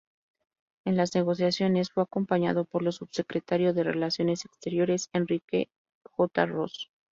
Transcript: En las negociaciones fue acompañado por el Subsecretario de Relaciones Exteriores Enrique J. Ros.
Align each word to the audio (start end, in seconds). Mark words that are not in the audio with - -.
En 0.83 0.97
las 0.97 1.13
negociaciones 1.13 1.91
fue 1.91 2.01
acompañado 2.01 2.65
por 2.65 2.83
el 2.83 2.91
Subsecretario 2.91 3.71
de 3.71 3.83
Relaciones 3.83 4.45
Exteriores 4.45 5.11
Enrique 5.13 5.69
J. 6.07 6.43
Ros. 6.47 6.89